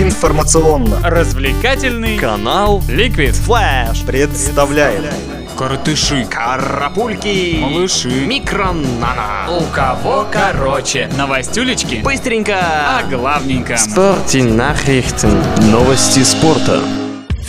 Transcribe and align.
Информационно. 0.00 0.98
Развлекательный 1.02 2.16
канал 2.16 2.82
Liquid 2.88 3.36
Flash 3.46 4.06
представляет 4.06 5.12
Коротыши, 5.58 6.24
Карапульки. 6.24 7.58
Малыши, 7.60 8.08
Микронана 8.08 9.48
у 9.50 9.62
кого 9.64 10.26
короче, 10.32 11.10
новостюлечки, 11.18 11.96
Быстренько. 11.96 12.56
А 12.58 13.02
главненько. 13.02 13.76
Спорти 13.76 14.38
Nachrichten 14.38 15.42
Новости 15.70 16.20
спорта 16.20 16.80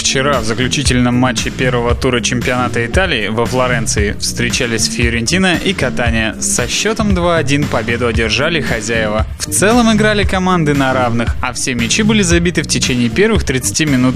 Вчера 0.03 0.41
в 0.41 0.43
заключительном 0.43 1.15
матче 1.15 1.49
первого 1.49 1.95
тура 1.95 2.19
чемпионата 2.19 2.85
Италии 2.85 3.29
во 3.29 3.45
Флоренции 3.45 4.17
встречались 4.19 4.85
Фиорентина 4.93 5.55
и 5.55 5.73
Катания. 5.73 6.35
Со 6.41 6.67
счетом 6.67 7.11
2-1 7.11 7.67
победу 7.67 8.07
одержали 8.07 8.59
хозяева. 8.59 9.25
В 9.39 9.49
целом 9.49 9.95
играли 9.95 10.25
команды 10.25 10.73
на 10.73 10.93
равных, 10.93 11.37
а 11.41 11.53
все 11.53 11.73
мячи 11.73 12.03
были 12.03 12.21
забиты 12.21 12.63
в 12.63 12.67
течение 12.67 13.09
первых 13.09 13.45
30 13.45 13.89
минут. 13.89 14.15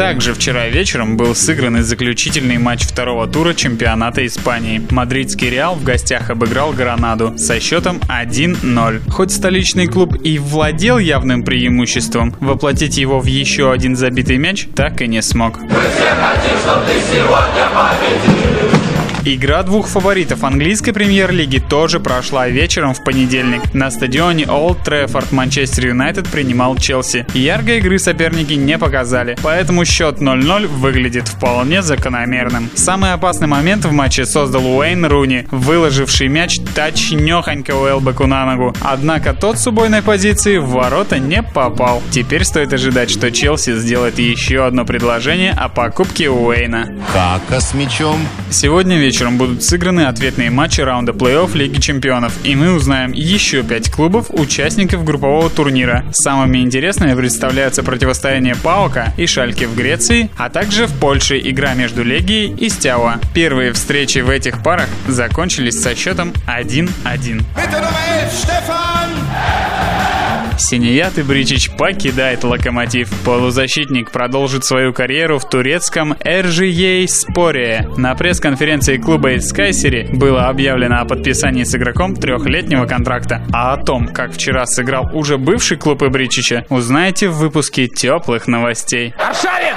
Также 0.00 0.32
вчера 0.32 0.66
вечером 0.68 1.18
был 1.18 1.34
сыгран 1.34 1.76
и 1.76 1.82
заключительный 1.82 2.56
матч 2.56 2.84
второго 2.84 3.26
тура 3.26 3.52
чемпионата 3.52 4.24
Испании. 4.24 4.80
Мадридский 4.88 5.50
Реал 5.50 5.74
в 5.74 5.84
гостях 5.84 6.30
обыграл 6.30 6.72
Гранаду 6.72 7.36
со 7.36 7.60
счетом 7.60 8.00
1-0. 8.08 9.10
Хоть 9.10 9.30
столичный 9.30 9.88
клуб 9.88 10.16
и 10.24 10.38
владел 10.38 10.96
явным 10.96 11.42
преимуществом, 11.42 12.34
воплотить 12.40 12.96
его 12.96 13.20
в 13.20 13.26
еще 13.26 13.70
один 13.70 13.94
забитый 13.94 14.38
мяч 14.38 14.68
так 14.74 15.02
и 15.02 15.06
не 15.06 15.20
смог. 15.20 15.60
Мы 15.60 15.68
все 15.68 16.14
хотим, 16.14 16.58
чтобы 16.64 16.86
ты 16.86 16.98
сегодня 17.12 17.68
победил. 17.74 18.59
Игра 19.22 19.62
двух 19.62 19.86
фаворитов 19.88 20.44
английской 20.44 20.92
премьер-лиги 20.92 21.58
тоже 21.58 22.00
прошла 22.00 22.48
вечером 22.48 22.94
в 22.94 23.04
понедельник. 23.04 23.74
На 23.74 23.90
стадионе 23.90 24.46
Олд 24.46 24.82
Трефорд 24.82 25.30
Манчестер 25.30 25.88
Юнайтед 25.88 26.26
принимал 26.26 26.74
Челси. 26.76 27.26
Яркой 27.34 27.78
игры 27.78 27.98
соперники 27.98 28.54
не 28.54 28.78
показали, 28.78 29.36
поэтому 29.42 29.84
счет 29.84 30.22
0-0 30.22 30.66
выглядит 30.68 31.28
вполне 31.28 31.82
закономерным. 31.82 32.70
Самый 32.74 33.12
опасный 33.12 33.46
момент 33.46 33.84
в 33.84 33.92
матче 33.92 34.24
создал 34.24 34.64
Уэйн 34.64 35.04
Руни, 35.04 35.46
выложивший 35.50 36.28
мяч 36.28 36.58
точнёхонько 36.74 37.72
Уэлбеку 37.72 38.26
на 38.26 38.46
ногу. 38.46 38.74
Однако 38.80 39.34
тот 39.34 39.58
с 39.58 39.66
убойной 39.66 40.00
позиции 40.00 40.56
в 40.56 40.70
ворота 40.70 41.18
не 41.18 41.42
попал. 41.42 42.02
Теперь 42.10 42.44
стоит 42.44 42.72
ожидать, 42.72 43.10
что 43.10 43.30
Челси 43.30 43.74
сделает 43.76 44.18
еще 44.18 44.64
одно 44.64 44.86
предложение 44.86 45.52
о 45.52 45.68
покупке 45.68 46.30
Уэйна. 46.30 46.96
Как 47.12 47.42
с 47.60 47.74
мячом? 47.74 48.18
Сегодня 48.48 48.96
вечером 48.96 49.09
вечером 49.10 49.38
будут 49.38 49.64
сыграны 49.64 50.02
ответные 50.02 50.50
матчи 50.50 50.82
раунда 50.82 51.10
плей-офф 51.10 51.56
Лиги 51.56 51.80
Чемпионов, 51.80 52.32
и 52.44 52.54
мы 52.54 52.72
узнаем 52.72 53.10
еще 53.10 53.64
пять 53.64 53.90
клубов, 53.90 54.26
участников 54.30 55.02
группового 55.04 55.50
турнира. 55.50 56.04
Самыми 56.12 56.58
интересными 56.58 57.14
представляются 57.14 57.82
противостояние 57.82 58.54
Паука 58.54 59.12
и 59.16 59.26
Шальки 59.26 59.64
в 59.64 59.74
Греции, 59.74 60.30
а 60.36 60.48
также 60.48 60.86
в 60.86 60.96
Польше 61.00 61.40
игра 61.42 61.74
между 61.74 62.04
Легией 62.04 62.54
и 62.54 62.68
Стяуа. 62.68 63.18
Первые 63.34 63.72
встречи 63.72 64.20
в 64.20 64.30
этих 64.30 64.62
парах 64.62 64.88
закончились 65.08 65.82
со 65.82 65.96
счетом 65.96 66.32
1-1. 66.46 67.42
Синият 70.70 71.14
Бричич 71.26 71.68
покидает 71.72 72.44
Локомотив. 72.44 73.10
Полузащитник 73.24 74.12
продолжит 74.12 74.64
свою 74.64 74.92
карьеру 74.92 75.40
в 75.40 75.48
турецком 75.48 76.14
РЖЕ 76.24 77.08
Споре. 77.08 77.88
На 77.96 78.14
пресс-конференции 78.14 78.96
клуба 78.96 79.32
из 79.32 79.52
Кайсери 79.52 80.08
было 80.12 80.46
объявлено 80.46 81.00
о 81.00 81.06
подписании 81.06 81.64
с 81.64 81.74
игроком 81.74 82.14
трехлетнего 82.14 82.86
контракта. 82.86 83.44
А 83.52 83.72
о 83.72 83.84
том, 83.84 84.06
как 84.06 84.32
вчера 84.32 84.64
сыграл 84.64 85.10
уже 85.12 85.38
бывший 85.38 85.76
клуб 85.76 86.04
Ибричича, 86.04 86.64
узнаете 86.68 87.26
в 87.26 87.38
выпуске 87.38 87.88
теплых 87.88 88.46
новостей. 88.46 89.12
Аршавин! 89.18 89.74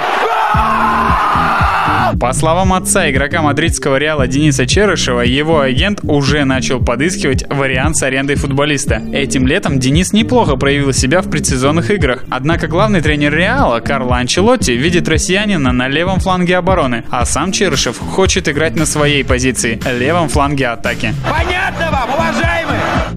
По 2.20 2.32
словам 2.32 2.72
отца 2.72 3.10
игрока 3.10 3.42
мадридского 3.42 3.96
Реала 3.96 4.26
Дениса 4.26 4.66
Черышева, 4.66 5.20
его 5.20 5.60
агент 5.60 6.00
уже 6.02 6.44
начал 6.44 6.80
подыскивать 6.80 7.44
вариант 7.50 7.96
с 7.96 8.02
арендой 8.02 8.36
футболиста. 8.36 9.02
Этим 9.12 9.46
летом 9.46 9.78
Денис 9.78 10.12
неплохо 10.12 10.56
проявил 10.56 10.92
себя 10.92 11.20
в 11.20 11.30
предсезонных 11.30 11.90
играх. 11.90 12.24
Однако 12.30 12.68
главный 12.68 13.00
тренер 13.00 13.34
Реала, 13.34 13.80
Карло 13.80 14.16
Анчелотти, 14.16 14.72
видит 14.72 15.08
россиянина 15.08 15.72
на 15.72 15.88
левом 15.88 16.20
фланге 16.20 16.56
обороны, 16.56 17.04
а 17.10 17.24
сам 17.24 17.52
Черышев 17.52 17.98
хочет 17.98 18.48
играть 18.48 18.76
на 18.76 18.86
своей 18.86 19.24
позиции– 19.24 19.80
левом 19.98 20.28
фланге 20.28 20.68
атаки. 20.68 21.14
Понятно 21.28 21.90
вам, 21.90 22.08
уважаемые! 22.14 22.64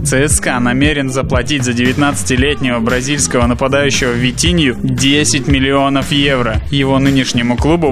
ЦСКА 0.07 0.59
намерен 0.59 1.09
заплатить 1.09 1.63
за 1.63 1.71
19-летнего 1.71 2.79
бразильского 2.79 3.45
нападающего 3.45 4.11
Витинью 4.11 4.77
10 4.81 5.47
миллионов 5.47 6.11
евро 6.11 6.61
его 6.71 6.97
нынешнему 6.97 7.57
клубу 7.57 7.91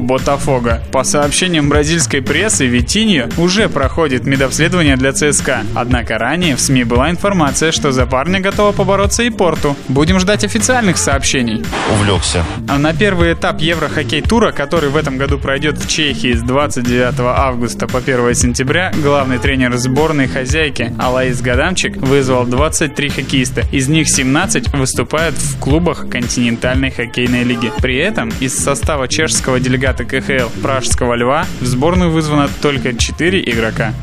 Ботафога. 0.65 0.81
По 0.91 1.03
сообщениям 1.03 1.69
бразильской 1.69 2.21
прессы, 2.21 2.65
Витинью 2.65 3.29
уже 3.37 3.69
проходит 3.69 4.25
медобследование 4.25 4.97
для 4.97 5.11
ЦСКА. 5.13 5.63
Однако 5.75 6.17
ранее 6.17 6.55
в 6.55 6.61
СМИ 6.61 6.83
была 6.83 7.09
информация, 7.09 7.71
что 7.71 7.91
за 7.91 8.05
парня 8.05 8.39
готова 8.39 8.71
побороться 8.71 9.23
и 9.23 9.29
Порту. 9.29 9.75
Будем 9.87 10.19
ждать 10.19 10.43
официальных 10.43 10.97
сообщений. 10.97 11.63
Увлекся. 11.93 12.43
А 12.67 12.77
на 12.77 12.93
первый 12.93 13.33
этап 13.33 13.61
Еврохоккей-тура, 13.61 14.51
который 14.51 14.89
в 14.89 14.97
этом 14.97 15.17
году 15.17 15.37
пройдет 15.37 15.77
в 15.77 15.87
Чехии 15.87 16.33
с 16.33 16.41
29 16.41 17.19
августа 17.19 17.87
по 17.87 17.99
1 17.99 18.33
сентября, 18.35 18.91
главный 19.03 19.37
тренер 19.37 19.75
сборной 19.77 20.27
хозяйки 20.27 20.93
Алаис 20.99 21.41
Гадамчик 21.41 21.97
вызвал 21.97 22.45
23 22.45 23.09
хоккеиста. 23.09 23.63
Из 23.71 23.87
них 23.87 24.09
17 24.09 24.73
выступают 24.73 25.35
в 25.35 25.59
клубах 25.59 26.09
континентальной 26.09 26.91
хоккейной 26.91 27.43
лиги. 27.43 27.71
При 27.81 27.97
этом 27.97 28.31
из 28.39 28.57
состава 28.57 29.07
чешского 29.07 29.59
делегата 29.59 30.05
КХЛ 30.05 30.54
Пражского 30.61 31.15
Льва 31.15 31.45
в 31.61 31.65
сборную 31.65 32.11
вызвано 32.11 32.49
только 32.61 32.97
4 32.97 33.41
игрока. 33.51 33.93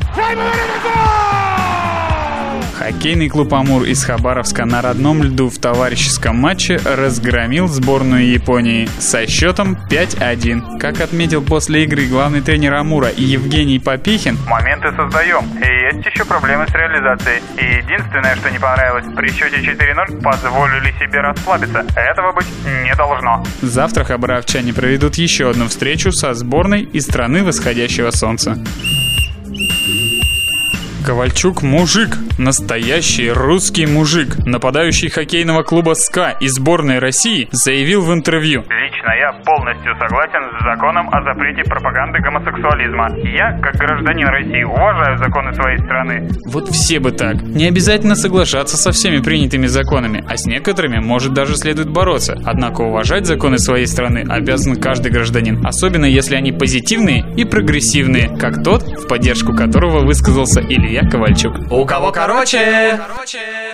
Хоккейный 2.83 3.29
клуб 3.29 3.53
«Амур» 3.53 3.83
из 3.83 4.03
Хабаровска 4.03 4.65
на 4.65 4.81
родном 4.81 5.23
льду 5.23 5.47
в 5.47 5.57
товарищеском 5.57 6.35
матче 6.35 6.81
разгромил 6.83 7.69
сборную 7.69 8.29
Японии 8.29 8.89
со 8.99 9.25
счетом 9.25 9.77
5-1. 9.89 10.79
Как 10.79 10.99
отметил 10.99 11.41
после 11.41 11.85
игры 11.85 12.07
главный 12.07 12.41
тренер 12.41 12.73
«Амура» 12.73 13.07
Евгений 13.15 13.79
Попихин, 13.79 14.37
«Моменты 14.49 14.91
создаем, 14.97 15.45
и 15.61 15.95
есть 15.95 16.05
еще 16.05 16.25
проблемы 16.25 16.67
с 16.67 16.73
реализацией. 16.73 17.41
И 17.57 17.63
единственное, 17.77 18.35
что 18.35 18.51
не 18.51 18.59
понравилось, 18.59 19.05
при 19.15 19.29
счете 19.31 19.61
4-0 19.61 20.21
позволили 20.21 20.93
себе 20.99 21.21
расслабиться. 21.21 21.85
Этого 21.95 22.33
быть 22.33 22.47
не 22.83 22.93
должно». 22.95 23.45
Завтра 23.61 24.03
хабаровчане 24.03 24.73
проведут 24.73 25.15
еще 25.15 25.49
одну 25.49 25.69
встречу 25.69 26.11
со 26.11 26.33
сборной 26.33 26.81
из 26.81 27.05
страны 27.05 27.45
восходящего 27.45 28.11
солнца. 28.11 28.61
Ковальчук 31.05 31.63
мужик, 31.63 32.17
настоящий 32.37 33.31
русский 33.31 33.85
мужик, 33.85 34.37
нападающий 34.45 35.09
хоккейного 35.09 35.63
клуба 35.63 35.93
СКА 35.93 36.35
и 36.39 36.47
сборной 36.47 36.99
России, 36.99 37.47
заявил 37.51 38.03
в 38.03 38.13
интервью. 38.13 38.61
Лично 38.61 39.11
я 39.19 39.31
полностью 39.45 39.93
согласен 39.99 40.41
с 40.59 40.63
законом 40.63 41.09
о 41.11 41.23
запрете 41.23 41.63
пропаганды 41.63 42.19
гомосексуализма. 42.19 43.09
Я, 43.29 43.59
как 43.61 43.75
гражданин 43.75 44.27
России, 44.27 44.63
уважаю 44.63 45.17
законы 45.17 45.53
своей 45.53 45.77
страны. 45.79 46.29
Вот 46.45 46.69
все 46.69 46.99
бы 46.99 47.11
так. 47.11 47.41
Не 47.41 47.67
обязательно 47.67 48.15
соглашаться 48.15 48.77
со 48.77 48.91
всеми 48.91 49.21
принятыми 49.21 49.67
законами, 49.67 50.23
а 50.27 50.37
с 50.37 50.45
некоторыми, 50.45 50.99
может, 50.99 51.33
даже 51.33 51.55
следует 51.55 51.89
бороться. 51.89 52.35
Однако 52.45 52.81
уважать 52.81 53.25
законы 53.25 53.57
своей 53.57 53.87
страны 53.87 54.25
обязан 54.27 54.75
каждый 54.75 55.11
гражданин, 55.11 55.65
особенно 55.65 56.05
если 56.05 56.35
они 56.35 56.51
позитивные 56.51 57.23
и 57.35 57.45
прогрессивные, 57.45 58.35
как 58.37 58.63
тот, 58.63 58.83
в 58.83 59.07
поддержку 59.07 59.53
которого 59.55 60.05
высказался 60.05 60.61
Илья 60.61 61.01
Ковальчук. 61.09 61.53
У 61.71 61.85
кого 61.85 62.11
короче? 62.25 62.97
короче. 62.97 63.72